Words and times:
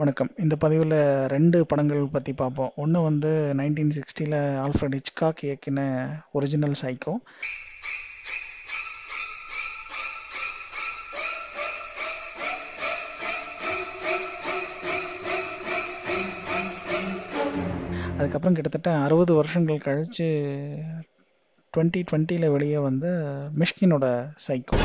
வணக்கம். 0.00 0.30
இந்த 0.44 0.54
பதிவில் 0.62 0.94
ரெண்டு 1.32 1.58
படங்கள் 1.68 2.00
பற்றி 2.14 2.32
பார்ப்போம். 2.40 2.72
ஒன்று 2.82 2.98
வந்து 3.06 3.30
1960ல 3.58 4.34
ஆல்ஃபிரட் 4.64 4.96
ஹிச்காக் 4.96 5.40
இயக்கின 5.46 5.78
ஒரிஜினல் 6.36 6.74
சைக்கோ. 6.82 7.12
அதுக்கப்புறம் 18.18 18.58
கிட்டத்தட்ட 18.58 18.92
60 19.06 19.38
வருஷங்கள் 19.40 19.84
கழித்து 19.86 20.28
ட்வெண்ட்டி 21.76 22.02
டுவெண்ட்டியில் 22.10 22.52
வெளியே 22.56 22.82
வந்து 22.88 23.12
மிஷ்கினோட 23.62 24.06
சைக்கோ. 24.48 24.78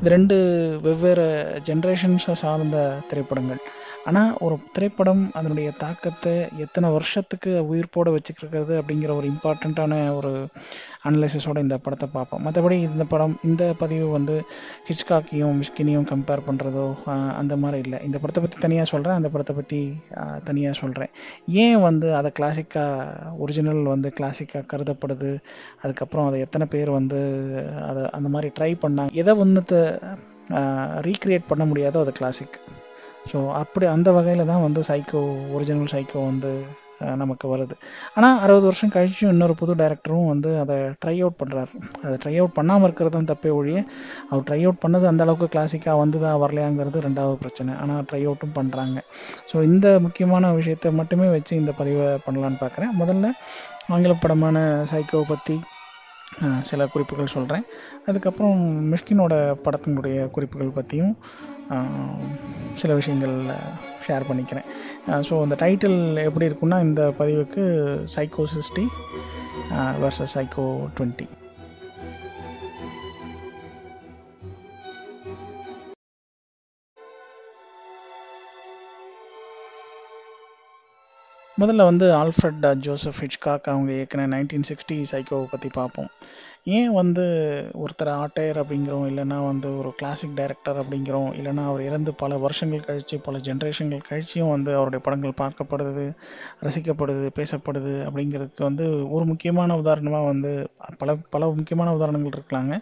இது 0.00 0.10
ரெண்டு 0.10 0.36
வெவ்வேறு 0.82 1.24
ஜெனரேஷன்ஸ 1.68 2.34
சார்ந்த 2.42 2.76
திரைப்படங்கள். 3.08 3.60
ஆனால் 4.08 4.30
ஒரு 4.44 4.54
திரைப்படம் 4.74 5.22
அதனுடைய 5.38 5.68
தாக்கத்தை 5.82 6.32
எத்தனை 6.64 6.88
வருஷத்துக்கு 6.94 7.50
உயிர்ப்போடு 7.70 8.10
வச்சுக்கிறது 8.14 8.74
அப்படிங்கிற 8.80 9.10
ஒரு 9.20 9.26
இம்பார்ட்டண்ட்டான 9.32 9.94
ஒரு 10.18 10.30
அனலைசிஸோட 11.08 11.58
இந்த 11.64 11.76
படத்தை 11.84 12.06
பார்ப்போம். 12.14 12.42
மற்றபடி 12.46 12.76
இந்த 12.88 13.04
படம் 13.12 13.34
இந்த 13.48 13.64
பதிவு 13.82 14.06
வந்து 14.16 14.36
ஹிட்ச்காக்கையும், 14.88 15.58
மிஷ்கினையும் 15.60 16.08
கம்பேர் 16.12 16.46
பண்ணுறதோ 16.48 16.86
அந்த 17.40 17.54
மாதிரி 17.64 17.80
இல்லை 17.86 18.00
இந்த 18.08 18.16
படத்தை 18.22 18.42
பற்றி 18.44 18.58
தனியாக 18.66 18.88
சொல்கிறேன் 18.92 19.18
அந்த 19.20 19.30
படத்தை 19.34 19.54
பற்றி 19.60 19.80
தனியாக 20.48 20.80
சொல்கிறேன் 20.82 21.12
ஏன் 21.64 21.80
வந்து 21.88 22.10
அதை 22.20 22.32
கிளாசிக்காக 22.40 23.36
ஒரிஜினல் 23.44 23.84
வந்து 23.94 24.10
கிளாசிக்காக 24.18 24.68
கருதப்படுது? 24.74 25.32
அதுக்கப்புறம் 25.84 26.28
அதை 26.30 26.40
எத்தனை 26.46 26.68
பேர் 26.74 26.92
வந்து 26.98 27.20
அதை 27.90 28.02
அந்த 28.18 28.30
மாதிரி 28.36 28.50
ட்ரை 28.58 28.72
பண்ணாங்க? 28.84 29.18
எதை 29.22 29.34
ஒன்றுத்தை 29.44 29.80
ரீக்ரியேட் 31.08 31.50
பண்ண 31.50 31.64
முடியாதோ 31.72 31.98
அது 32.04 32.12
கிளாசிக். 32.20 32.58
ஸோ, 33.30 33.38
அப்படி 33.62 33.86
அந்த 33.94 34.08
வகையில் 34.16 34.50
தான் 34.52 34.64
வந்து 34.66 34.82
சைக்கோ 34.90 35.22
ஒரிஜினல் 35.56 35.92
சைக்கோ 35.94 36.20
வந்து 36.30 36.52
நமக்கு 37.20 37.46
வருது. 37.52 37.74
ஆனால் 38.16 38.38
அறுபது 38.44 38.66
வருஷம் 38.68 38.92
கழிச்சும் 38.94 39.30
இன்னொரு 39.34 39.54
புது 39.60 39.72
டைரக்டரும் 39.80 40.26
வந்து 40.30 40.50
அதை 40.62 40.76
ட்ரை 41.02 41.14
அவுட் 41.22 41.38
பண்ணுறாரு 41.42 41.70
அதை 42.04 42.14
ட்ரை 42.22 42.34
அவுட் 42.40 42.54
பண்ணாமல் 42.58 42.86
இருக்கிறது 42.86 43.14
தான் 43.14 43.28
தப்பே 43.30 43.50
ஒழிய, 43.58 43.78
அவர் 44.30 44.44
ட்ரை 44.48 44.60
அவுட் 44.64 44.82
பண்ணது 44.82 45.06
அந்த 45.10 45.24
அளவுக்கு 45.26 45.48
கிளாசிக்காக 45.54 45.96
வந்ததா 46.02 46.32
வரலையாங்கிறது 46.42 47.04
ரெண்டாவது 47.06 47.36
பிரச்சனை. 47.44 47.74
ஆனால் 47.82 48.04
ட்ரை 48.10 48.22
அவுட்டும் 48.26 48.56
பண்ணுறாங்க 48.58 48.98
ஸோ, 49.52 49.56
இந்த 49.70 49.86
முக்கியமான 50.06 50.52
விஷயத்த 50.60 50.92
மட்டுமே 51.00 51.28
வச்சு 51.36 51.54
இந்த 51.62 51.74
பதிவை 51.80 52.08
பண்ணலான்னு 52.26 52.62
பார்க்குறேன். 52.64 52.94
முதல்ல 53.02 53.30
ஆங்கில 53.94 54.16
படமான 54.24 54.58
சைக்கோவை 54.92 55.26
பற்றி 55.34 55.56
சில 56.68 56.82
குறிப்புகள் 56.92 57.32
சொல்கிறேன் 57.36 57.64
அதுக்கப்புறம் 58.08 58.60
மிஷ்கினோட 58.90 59.34
படத்தினுடைய 59.64 60.18
குறிப்புகள் 60.34 60.76
பற்றியும் 60.76 61.14
சில 62.74 62.94
விஷயங்கள் 62.94 63.34
ஷேர் 64.06 64.28
பண்ணிக்கிறேன். 64.30 64.68
ஸோ, 65.28 65.42
அந்த 65.42 65.56
டைட்டில் 65.60 66.24
எப்படி 66.24 66.48
இருக்கும்னா, 66.48 66.80
இந்த 66.80 67.14
பதிவுக்கு 67.18 67.62
சைக்கோ 68.16 68.44
சிக்ஸ்டி 68.54 68.86
வர்சஸ் 70.04 70.34
சைக்கோ 70.34 70.66
20. 70.98 71.26
முதல்ல 81.60 81.84
வந்து 81.88 82.06
ஆல்ஃபிரட் 82.18 82.66
ஜோசப் 82.84 83.22
ஹிச்காக் 83.22 83.70
அவங்க 83.70 83.90
ஏற்கன 84.00 84.26
நைன்டீன் 84.34 84.68
சிக்ஸ்டி 84.68 84.96
சைக்கோவை 85.10 85.46
பற்றி 85.50 85.68
பார்ப்போம். 85.78 86.10
ஏன் 86.76 86.92
வந்து 86.98 87.24
ஒருத்தர் 87.82 88.10
ஆட்டையர் 88.22 88.58
அப்படிங்கிறோம், 88.62 89.04
இல்லைன்னா 89.10 89.38
வந்து 89.48 89.68
ஒரு 89.80 89.90
கிளாசிக் 89.98 90.34
டைரக்டர் 90.38 90.78
அப்படிங்கிறோம், 90.82 91.28
இல்லைனா 91.38 91.62
அவர் 91.70 91.82
இறந்து 91.88 92.10
பல 92.14 92.38
வருஷங்கள் 92.44 92.84
கழிச்சு, 92.88 93.16
பல 93.26 93.38
ஜென்ரேஷன்கள் 93.48 94.02
கழிச்சியும் 94.08 94.52
வந்து 94.54 94.70
அவருடைய 94.76 95.00
படங்கள் 95.06 95.34
பார்க்கப்படுது, 95.42 96.04
ரசிக்கப்படுது, 96.66 97.26
பேசப்படுது 97.38 97.94
அப்படிங்கிறதுக்கு 98.06 98.64
வந்து 98.68 98.86
ஒரு 99.16 99.24
முக்கியமான 99.24 99.76
உதாரணமாக 99.82 100.30
வந்து 100.32 100.52
பல 101.02 101.16
பல 101.36 101.50
முக்கியமான 101.60 101.94
உதாரணங்கள் 101.98 102.36
இருக்கலாங்க. 102.38 102.76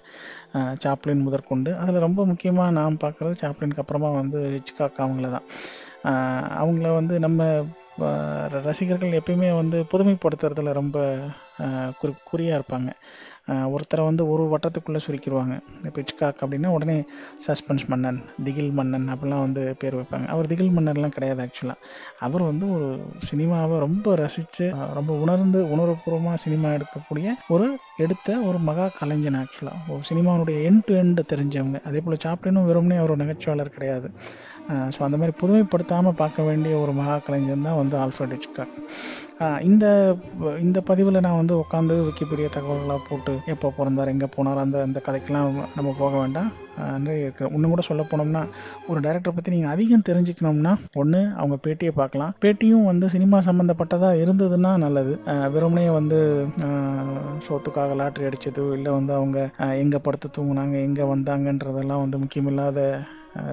சாப்ளின் 0.85 1.27
முதற்கொண்டு. 1.27 1.73
அதில் 1.83 2.05
ரொம்ப 2.09 2.25
முக்கியமாக 2.33 2.77
நாம் 2.81 3.03
பார்க்குறது 3.05 3.43
சாப்ளினுக்கு 3.45 3.85
அப்புறமா 3.85 4.13
வந்து 4.21 4.41
ஹிச்காக் 4.57 5.05
அவங்கள 5.07 5.31
தான். 5.37 5.49
அவங்கள 6.63 6.89
வந்து 7.01 7.15
நம்ம 7.27 7.43
ரசிகர்கள் 8.67 9.17
எப்பயுமே 9.21 9.51
வந்து 9.63 9.81
புதுமைப்படுத்துறதுல 9.93 10.73
ரொம்ப 10.81 10.99
குறி 12.01 12.13
குறியாக 12.31 12.59
இருப்பாங்க. 12.59 12.91
ஒருத்தரை 13.75 14.03
வந்து 14.09 14.23
ஒரு 14.33 14.43
வட்டத்துக்குள்ளே 14.53 15.01
சுருக்கிடுவாங்க 15.05 15.55
இப்போ 15.87 16.01
இச்காக் 16.03 16.41
அப்படின்னா 16.45 16.71
உடனே 16.77 16.97
சஸ்பென்ஸ் 17.47 17.85
மன்னன், 17.93 18.19
திகில் 18.47 18.71
மன்னன் 18.79 19.07
அப்படிலாம் 19.13 19.45
வந்து 19.45 19.63
பேர் 19.83 19.97
வைப்பாங்க. 19.99 20.27
அவர் 20.35 20.51
திகில் 20.51 20.75
மன்னன்லாம் 20.77 21.15
கிடையாது 21.17 21.41
ஆக்சுவலாக 21.45 21.87
அவர் 22.27 22.45
வந்து 22.51 22.67
ஒரு 22.77 22.89
சினிமாவை 23.31 23.79
ரொம்ப 23.87 24.17
ரசித்து 24.23 24.67
ரொம்ப 24.99 25.15
உணர்ந்து 25.25 25.63
உணர்வுபூர்வமாக 25.75 26.43
சினிமா 26.45 26.71
எடுக்கக்கூடிய 26.77 27.35
ஒரு 27.57 27.69
எடுத்த 28.05 28.39
ஒரு 28.49 28.59
மகா 28.69 28.89
கலைஞன் 29.01 29.41
ஆக்சுவலாக 29.43 29.93
ஒரு 29.95 30.03
சினிமாவுடைய 30.11 30.59
எண்ட் 30.71 30.87
டு 30.89 30.95
எண்டு 31.03 31.25
தெரிஞ்சவங்க. 31.33 31.81
அதேபோல 31.89 32.19
சாப்பிடணும் 32.27 32.69
வெறும்னே 32.71 32.99
அவர் 32.99 33.21
நகைச்சுவாளர் 33.23 33.77
கிடையாது. 33.79 34.11
ஸோ, 34.95 35.01
அந்த 35.01 35.17
மாதிரி 35.17 35.35
புதுமைப்படுத்தாமல் 35.41 36.19
பார்க்க 36.19 36.43
வேண்டிய 36.43 36.75
ஒரு 36.79 36.93
மகா 36.93 37.17
கலைஞன் 37.19 37.67
தான் 37.69 37.79
வந்து 37.79 37.97
ஆல்ஃபர்ட் 37.99 38.35
ஹிச்காக் 38.37 38.75
இந்த 39.63 39.87
இந்த 40.61 40.79
பதிவில் 40.81 41.21
நான் 41.21 41.37
வந்து 41.37 41.55
உட்காந்து 41.59 41.97
விக்கிபீடியா 42.07 42.49
தகவல்களாக 42.51 43.03
போட்டு 43.09 43.35
எப்போ 43.47 43.69
பிறந்தார் 43.77 44.09
எங்கே 44.09 44.29
போனார் 44.37 44.63
அந்த 44.63 44.79
அந்த 44.83 44.99
கதைக்கெலாம் 45.07 45.47
நம்ம 45.77 45.93
போக 45.99 46.13
வேண்டாம். 46.19 46.49
அ 46.79 46.83
இன்னும் 47.49 47.73
கூட 47.73 47.83
சொல்ல 47.83 48.03
போனோம்னா, 48.03 48.43
ஒரு 48.89 48.99
டைரக்டரை 49.01 49.33
பற்றி 49.35 49.55
நீங்கள் 49.55 49.73
அதிகம் 49.73 50.05
தெரிஞ்சுக்கணும்னா, 50.09 50.73
ஒன்று 50.95 51.21
அவங்க 51.37 51.57
பேட்டியை 51.65 51.93
பார்க்கலாம். 51.93 52.35
பேட்டியும் 52.43 52.85
வந்து 52.85 53.09
சினிமா 53.09 53.41
சம்மந்தப்பட்டதாக 53.49 54.21
இருந்ததுன்னா 54.25 54.73
நல்லது. 54.77 55.15
வெறுமனையே 55.55 55.93
வந்து 55.93 56.19
சோத்துக்காக 57.47 57.97
லாட்ரி 58.01 58.27
அடிச்சதோ, 58.29 58.67
இல்லை 58.73 58.93
வந்து 58.93 59.15
அவங்க 59.15 59.39
எங்கே 59.83 60.01
படுத்து 60.01 60.29
தூங்குனாங்க, 60.37 60.77
எங்கே 60.89 61.07
வந்தாங்கன்றதெல்லாம் 61.15 62.05
வந்து 62.05 62.19
முக்கியமில்லாத 62.19 62.81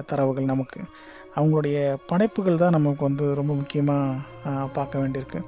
தரவுகள் 0.06 0.44
நமக்கு. 0.44 0.80
அவங்களுடைய 1.36 1.76
படைப்புகள் 2.12 2.62
தான் 2.62 2.76
நமக்கு 2.76 3.02
வந்து 3.08 3.26
ரொம்ப 3.40 3.52
முக்கியமாக 3.60 4.34
பார்க்க 4.74 5.00
வேண்டியிருக்கு. 5.00 5.38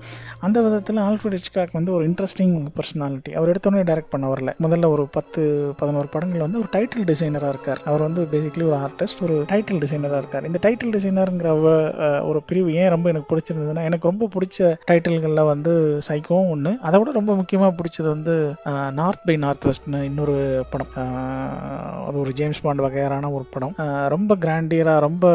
அந்த 0.44 0.58
விதத்தில் 0.64 0.98
ஆல்ஃபிரட் 1.04 1.36
ஹிச்காக் 1.38 1.76
வந்து 1.76 1.90
ஒரு 1.96 2.04
இன்ட்ரெஸ்டிங் 2.08 2.54
பர்சனாலிட்டி 2.76 3.32
அவர் 3.38 3.50
எடுத்தோடனே 3.52 3.82
டைரக்ட் 3.88 4.12
பண்ண 4.14 4.26
வரல. 4.32 4.52
முதல்ல 4.64 4.88
ஒரு 4.94 5.04
10, 5.16 5.42
11 5.80 6.08
படங்கள் 6.14 6.44
வந்து 6.44 6.60
ஒரு 6.62 6.70
டைட்டில் 6.74 7.06
டிசைனராக 7.10 7.52
இருக்கார். 7.54 7.80
அவர் 7.88 8.02
வந்து 8.06 8.22
பேசிக்கலி 8.32 8.64
ஒரு 8.70 8.78
ஆர்டிஸ்ட், 8.86 9.22
ஒரு 9.26 9.36
டைட்டில் 9.52 9.82
டிசைனராக 9.84 10.20
இருக்கார். 10.22 10.48
இந்த 10.50 10.60
டைட்டில் 10.66 10.92
டிசைனர்ங்கிற 10.96 11.52
ஒரு 12.30 12.40
பிரிவு 12.48 12.72
ஏன் 12.80 12.92
ரொம்ப 12.94 13.12
எனக்கு 13.12 13.30
பிடிச்சிருந்ததுன்னா, 13.32 13.84
எனக்கு 13.90 14.10
ரொம்ப 14.10 14.28
பிடிச்ச 14.36 14.72
டைட்டில்களில் 14.90 15.50
வந்து 15.52 15.74
சைக்கோவும் 16.08 16.50
ஒன்று 16.54 16.72
அதை 16.88 16.98
விட 16.98 17.14
ரொம்ப 17.20 17.34
முக்கியமாக 17.40 17.72
பிடிச்சது 17.78 18.08
வந்து 18.14 18.36
நார்த் 19.00 19.24
பை 19.28 19.36
நார்த் 19.46 19.68
வெஸ்ட்னு 19.70 20.02
இன்னொரு 20.10 20.36
படம். 20.74 20.92
அது 22.08 22.18
ஒரு 22.24 22.32
ஜேம்ஸ் 22.40 22.62
பாண்ட் 22.66 22.84
வகையான 22.86 23.32
ஒரு 23.38 23.46
படம். 23.54 23.74
ரொம்ப 24.16 24.32
கிராண்டியராக 24.44 25.06
ரொம்ப 25.08 25.26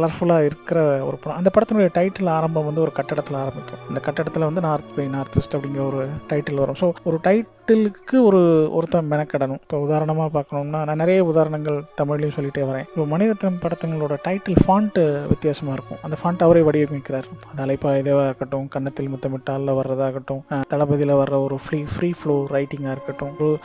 கலர்ஃபுல்லாக 0.00 0.44
இருக்கிற 0.44 1.04
ஒரு 1.04 1.16
படம். 1.16 1.38
அந்த 1.38 1.50
படத்தினுடைய 1.54 1.88
டைட்டில் 1.98 2.28
ஆரம்பம் 2.28 2.64
வந்து 2.64 2.80
ஒரு 2.80 2.92
கட்டடத்தில் 2.92 3.36
ஆரம்பிக்கும். 3.36 3.78
அந்த 3.88 4.00
கட்டடத்தில் 4.00 4.42
வந்து 4.42 4.60
நார்த் 4.60 4.96
பை 4.96 5.06
நார்த் 5.06 5.34
வெஸ்ட் 5.34 5.56
அப்படிங்கிற 5.56 5.86
ஒரு 5.86 6.06
டைட்டில் 6.28 6.54
வரும். 6.54 6.74
ஸோ, 6.80 6.92
ஒரு 7.04 7.18
டைட்டிலுக்கு 7.24 8.22
ஒரு 8.22 8.68
ஒருத்தன் 8.72 9.10
மெனக்கெடணும். 9.10 9.60
இப்போ 9.62 9.78
உதாரணமாக 9.78 10.28
பார்க்கணும்னா, 10.38 10.84
நான் 10.84 10.96
நிறைய 10.96 11.24
உதாரணங்கள் 11.24 11.82
தமிழ்லையும் 12.02 12.36
சொல்லிட்டே 12.36 12.62
வரேன். 12.70 12.86
இப்போ 12.96 13.18
மணிரத்னம் 13.18 13.60
படத்தங்களோட 13.62 14.16
டைட்டில் 14.28 14.56
ஃபாண்ட்டு 14.66 15.28
வித்தியாசமாக 15.28 15.78
இருக்கும். 15.78 16.02
அந்த 16.02 16.16
ஃபாண்ட் 16.22 16.46
அவரே 16.46 16.60
வடிவமைக்கிறார். 16.60 17.28
அது 17.56 17.76
இதேவாக 17.76 18.24
இருக்கட்டும், 18.24 18.68
கன்னத்தில் 18.68 19.08
முத்தமிட்டாலில் 19.08 19.78
வர்றதாகட்டும், 19.80 20.64
தளபதியில் 20.68 21.14
வர்ற 21.14 21.44
ஒரு 21.44 21.58
ஃப்ரீ 21.66 21.84
ஃப்ரீ 21.94 22.12
ஃப்ளோ 22.22 22.46
ரைட்டிங்காக 22.50 22.96
இருக்கட்டும், 22.96 23.34
ஒரு 23.40 23.58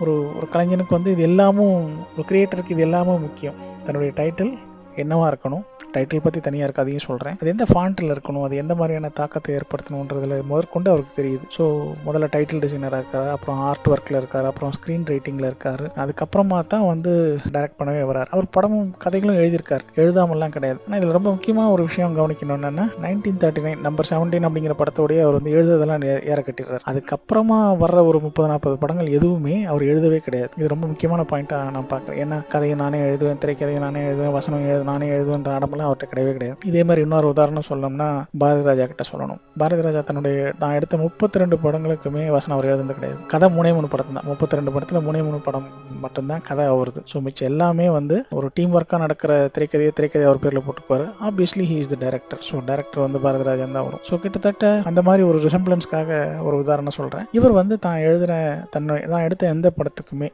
ஒரு 0.00 0.12
ஒரு 0.36 0.46
கலைஞனுக்கு 0.52 0.96
வந்து 0.98 1.10
இது 1.10 1.22
எல்லாமும் 1.22 1.90
ஒரு 2.16 2.24
கிரியேட்டருக்கு 2.28 2.70
இது 2.70 2.82
எல்லாமும் 2.82 3.20
முக்கியம். 3.20 3.54
தன்னுடைய 3.84 4.12
டைட்டில் 4.16 4.58
என்னவா 4.96 5.34
இருக்கணும்? 5.34 5.62
டைட்டில் 5.92 6.20
பற்றி 6.22 6.40
தனியாக 6.40 6.72
இருக்கு. 6.72 6.82
அதையும் 6.82 7.36
அது 7.40 7.48
எந்த 7.48 7.64
ஃபாண்ட்டில் 7.74 8.16
இருக்கணும்? 8.16 8.42
அது 8.42 8.56
எந்த 8.56 8.74
மாதிரியான 8.74 9.08
தாக்கத்தை 9.08 9.54
ஏற்படுத்தணுன்றதுல 9.54 10.42
முதற்கொண்டு 10.44 10.90
அவருக்கு 10.90 11.22
தெரியுது. 11.22 11.60
ஸோ, 11.60 11.64
முதல்ல 12.06 12.26
டைட்டில் 12.26 12.64
டிசைனராக 12.64 13.00
இருக்கார் 13.00 13.28
அப்புறம் 13.28 13.60
ஆர்ட் 13.60 13.86
ஒர்க்கில் 13.86 14.16
இருக்கார் 14.16 14.44
அப்புறம் 14.44 14.70
ஸ்க்ரீன் 14.70 15.04
ரைட்டிங்கில் 15.04 15.46
இருக்கார் 15.46 15.80
அதுக்கப்புறமா 15.80 16.66
தான் 16.66 16.86
வந்து 16.86 17.38
டைரக்ட் 17.52 17.78
பண்ணவே 17.78 18.00
வரார் 18.02 18.26
அவர் 18.26 18.48
படமும், 18.50 18.94
கதைகளும் 18.98 19.36
எழுதியிருக்கார் 19.36 19.80
எழுதாமல்லாம் 19.96 20.48
கிடையாது. 20.48 20.80
ஆனால் 20.86 21.00
இதில் 21.00 21.12
ரொம்ப 21.12 21.30
முக்கியமாக 21.30 21.70
ஒரு 21.70 21.84
விஷயம் 21.84 22.18
கவனிக்கணும் 22.18 22.50
என்னன்னா, 22.50 22.88
1939 23.02 23.80
நம்பர் 23.80 24.06
17 24.10 24.44
அப்படிங்கிற 24.44 24.72
படத்தோடய 24.78 25.22
அவர் 25.22 25.42
வந்து 25.42 25.52
எழுதுறதெல்லாம் 25.52 26.26
ஏற 26.26 26.44
கட்டிடுறார் 26.46 26.80
அதுக்கப்புறமா 26.90 27.72
வர்ற 27.84 28.06
ஒரு 28.06 28.20
30, 28.20 28.48
40 28.48 28.74
படங்கள் 28.74 29.06
எதுவுமே 29.06 29.64
அவர் 29.64 29.82
எழுதவே 29.82 30.18
கிடையாது. 30.18 30.52
இது 30.56 30.68
ரொம்ப 30.68 30.86
முக்கியமான 30.86 31.24
பாயிண்ட்டாக 31.32 31.70
நான் 31.70 31.86
பார்க்குறேன். 31.90 32.26
ஏன்னா, 32.26 32.46
கதையை 32.46 32.76
நானே 32.76 32.98
எழுதுவேன், 32.98 33.38
திரைக்கதையை 33.44 33.78
நானே 33.78 34.00
எழுதுவேன், 34.00 34.32
வசனம் 34.32 34.60
எழுத 34.82 34.90
நானே 34.90 35.08
எழுதுவேன்ற 35.14 35.50
ஆடம்பெல்லாம் 35.56 35.88
அவர்கிட்ட 35.88 36.06
கிடையவே 36.12 36.32
கிடையாது. 36.36 36.56
இதே 36.70 36.82
மாதிரி 36.88 37.00
இன்னொரு 37.06 37.26
உதாரணம் 37.32 37.66
சொல்லணும்னா 37.68 38.08
பாரதி 38.42 38.62
ராஜா 38.68 38.84
கிட்ட 38.90 39.04
சொல்லணும். 39.10 39.40
பாரதி 39.60 39.82
ராஜா 39.86 40.00
தன்னுடைய 40.08 40.36
நான் 40.62 40.76
எடுத்த 40.78 40.96
முப்பத்தி 41.04 41.40
ரெண்டு 41.42 41.56
படங்களுக்குமே 41.64 42.22
வசனம் 42.36 42.54
அவர் 42.56 42.68
எழுதுனது 42.70 42.96
கிடையாது. 42.98 43.18
கதை 43.32 43.48
மூணே 43.56 43.70
மூணு 43.76 43.88
படம் 43.92 44.16
தான். 44.18 44.26
முப்பத்தி 44.30 44.58
ரெண்டு 44.58 44.72
படத்தில் 44.74 45.04
மூணே 45.06 45.20
மூணு 45.26 45.38
படம் 45.46 45.68
மட்டும்தான் 46.04 46.42
கதை 46.48 46.66
அவருது. 46.74 47.02
ஸோ 47.12 47.22
மிச்சம் 47.26 47.48
எல்லாமே 47.50 47.86
வந்து 47.98 48.18
ஒரு 48.38 48.48
டீம் 48.56 48.74
ஒர்க்காக 48.78 49.00
நடக்கிற 49.04 49.32
திரைக்கதையை 49.56 49.92
திரைக்கதை 49.98 50.24
அவர் 50.30 50.42
பேரில் 50.44 50.64
போட்டுப்பாரு 50.68 51.06
obviously 51.28 51.66
he 51.70 51.76
is 51.82 51.92
the 51.94 51.98
director 52.04 52.42
so 52.48 52.62
director 52.70 53.04
வந்து 53.06 53.20
பாரதி 53.26 53.46
ராஜா 53.50 53.66
தான் 53.78 53.86
வரும். 53.88 54.02
ஸோ 54.10 54.20
கிட்டத்தட்ட 54.24 54.72
அந்த 54.92 55.02
மாதிரி 55.10 55.24
ஒரு 55.30 55.40
ரிசம்பிளன்ஸ்க்காக 55.46 56.10
ஒரு 56.46 56.56
உதாரணம் 56.64 56.98
சொல்கிறேன் 56.98 57.28
இவர் 57.40 57.58
வந்து 57.60 57.76
தான் 57.86 58.00
எழுதுன 58.08 58.34
தன்னை 58.76 58.98
தான் 59.14 59.26
எடுத்த 59.28 59.52
எந்த 59.54 59.68
படத்துக்குமே 59.78 60.30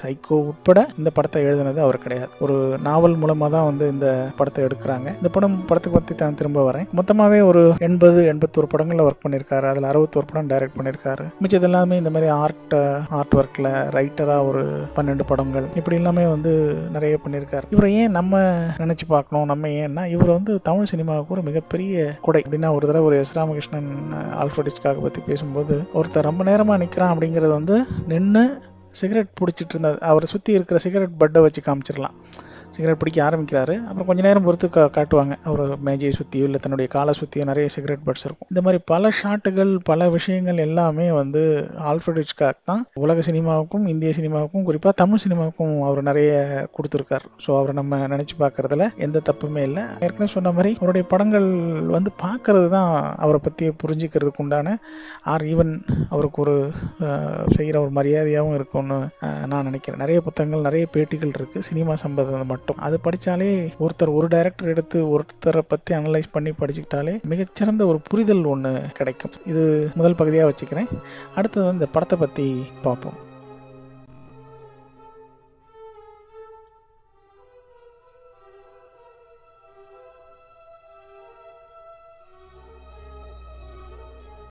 சைக்கோ 0.00 0.36
உட்பட 0.50 0.78
இந்த 0.98 1.10
படத்தை 1.16 1.40
எழுதினது 1.46 1.80
அவர் 1.84 2.02
கிடையாது. 2.04 2.30
ஒரு 2.44 2.56
நாவல் 2.88 3.16
மூலமாக 3.22 3.50
தான் 3.54 3.68
வந்து 3.68 3.84
இந்த 3.94 4.08
படத்தை 4.38 4.60
எடுக்கிறாங்க. 4.66 5.08
இந்த 5.20 5.30
படம் 5.36 5.56
படத்தை 5.70 5.90
பற்றி 5.94 6.14
தான் 6.14 6.36
திரும்ப 6.40 6.64
வரேன். 6.68 6.86
மொத்தமாகவே 6.98 7.40
ஒரு 7.50 7.62
எண்பது 7.88 8.20
எண்பத்தோரு 8.32 8.68
படங்களில் 8.72 9.04
ஒர்க் 9.06 9.24
பண்ணியிருக்காரு 9.24 9.68
அதில் 9.70 9.88
அறுபத்தோரு 9.90 10.28
படம் 10.30 10.50
டைரக்ட் 10.52 10.76
பண்ணியிருக்காரு 10.78 11.24
மிச்சது 11.42 11.68
எல்லாமே 11.70 11.98
இந்த 12.02 12.12
மாதிரி 12.16 12.30
ஆர்ட் 12.42 12.76
ஆர்ட் 13.18 13.36
ஒர்க்கில் 13.40 13.70
ரைட்டராக 13.96 14.48
ஒரு 14.50 14.62
பன்னெண்டு 14.96 15.26
படங்கள். 15.32 15.66
இப்படி 15.80 15.98
எல்லாமே 16.00 16.26
வந்து 16.34 16.52
நிறைய 16.96 17.16
பண்ணியிருக்காரு 17.24 17.66
இவரை 17.76 17.90
ஏன் 18.02 18.16
நம்ம 18.18 18.42
நினச்சி 18.82 19.06
பார்க்கணும்? 19.14 19.48
நம்ம 19.52 19.68
ஏன்னா 19.82 20.04
இவர் 20.14 20.36
வந்து 20.38 20.54
தமிழ் 20.70 20.90
சினிமாவுக்கு 20.94 21.36
ஒரு 21.36 21.46
மிகப்பெரிய 21.50 22.08
கொடை. 22.26 22.42
அப்படின்னா 22.46 22.70
ஒரு 22.76 22.86
தடவை 22.88 23.06
ஒரு 23.10 23.18
எஸ் 23.22 23.36
ராமகிருஷ்ணன் 23.38 23.90
ஆல்ஃபோடிஸ்காக 24.42 25.00
பற்றி 25.06 25.22
பேசும்போது 25.30 25.76
ஒருத்தர் 26.00 26.28
ரொம்ப 26.30 26.44
நேரமாக 26.50 26.80
நிற்கிறான் 26.84 27.14
அப்படிங்கிறது 27.14 27.54
வந்து 27.58 27.78
நின்று 28.12 28.44
சிகரெட் 28.90 29.36
பிடிச்சிட்டு 29.40 29.68
இருந்தது 29.68 29.98
அவரை 30.00 30.26
சுற்றி 30.26 30.52
இருக்கிற 30.52 30.80
சிகரெட் 30.80 31.18
பட்டை 31.18 31.42
வச்சு 31.42 31.60
காமிச்சிடலாம். 31.60 32.16
சிகரெட் 32.74 33.00
பிடிக்க 33.02 33.18
ஆரம்பிக்கிறாரு. 33.28 33.74
அப்புறம் 33.88 34.08
கொஞ்ச 34.08 34.20
நேரம் 34.26 34.46
பொறுத்து 34.46 34.66
கா 34.74 34.82
காட்டுவாங்க. 34.96 35.34
அவர் 35.48 35.62
மேஜையை 35.86 36.12
சுற்றியோ 36.18 36.44
இல்லை 36.48 36.60
தன்னுடைய 36.64 36.88
காலை 36.94 37.12
சுற்றியோ 37.20 37.44
நிறைய 37.50 37.68
சிகரெட் 37.74 38.04
பட்ஸ் 38.06 38.26
இருக்கும். 38.26 38.48
இந்த 38.52 38.62
மாதிரி 38.66 38.80
பல 38.92 39.10
ஷாட்டுகள் 39.20 39.72
பல 39.90 40.08
விஷயங்கள் 40.16 40.62
எல்லாமே 40.66 41.06
வந்து 41.20 41.42
ஆல்ஃபர்ட் 41.90 42.20
ஹிச்காக் 42.22 42.60
தான். 42.70 42.82
உலக 43.04 43.24
சினிமாவுக்கும் 43.28 43.86
இந்திய 43.92 44.12
சினிமாவுக்கும் 44.18 44.66
குறிப்பாக 44.68 44.94
தமிழ் 45.02 45.22
சினிமாவுக்கும் 45.24 45.74
அவர் 45.88 46.08
நிறைய 46.10 46.30
கொடுத்துருக்காரு. 46.76 47.26
ஸோ 47.44 47.50
அவரை 47.58 47.74
நம்ம 47.80 47.98
நினச்சி 48.14 48.36
பார்க்கறதுல 48.42 48.86
எந்த 49.06 49.22
தப்புமே 49.30 49.64
இல்லை. 49.70 49.84
ஏற்கனவே 50.04 50.30
சொன்ன 50.36 50.52
மாதிரி 50.58 50.72
அவருடைய 50.80 51.06
படங்கள் 51.12 51.48
வந்து 51.96 52.12
பார்க்கறது 52.24 52.68
தான் 52.76 52.90
அவரை 53.24 53.40
பற்றி 53.46 53.66
புரிஞ்சுக்கிறதுக்கு 53.82 54.42
உண்டான 54.44 54.76
ஆர் 55.32 55.46
ஈவன் 55.52 55.72
அவருக்கு 56.12 56.38
ஒரு 56.44 56.56
செய்கிற 57.56 57.76
ஒரு 57.84 57.92
மரியாதையாகவும் 57.98 58.56
இருக்கும்னு 58.58 58.98
நான் 59.52 59.68
நினைக்கிறேன். 59.70 60.02
நிறைய 60.04 60.18
புத்தகங்கள் 60.26 60.66
நிறைய 60.68 60.86
பேட்டிகள் 60.96 61.36
இருக்குது 61.38 61.66
சினிமா 61.68 61.94
சம்பந்தம் 62.04 62.50
மட்டும் 62.60 62.84
அது 62.86 62.96
படித்தாலே 63.00 63.50
ஒருத்தர் 63.80 64.16
ஒரு 64.18 64.26
டைரக்டர் 64.28 64.68
எடுத்து 64.68 64.98
ஒருத்தரை 65.12 65.62
பற்றி 65.68 65.94
அனலைஸ் 65.94 66.32
பண்ணி 66.32 66.50
படிச்சுக்கிட்டாலே 66.50 67.14
மிகச்சிறந்த 67.22 67.82
ஒரு 67.86 67.98
புரிதல் 68.10 68.44
ஒன்று 68.44 68.72
கிடைக்கும். 68.94 69.34
இது 69.46 69.64
முதல் 69.94 70.18
பகுதியாக 70.20 70.50
வச்சுக்கிறேன். 70.50 70.90
அடுத்தது 71.34 71.72
இந்த 71.76 71.86
படத்தை 71.86 72.18
பற்றி 72.18 72.46
பார்ப்போம். 72.82 73.18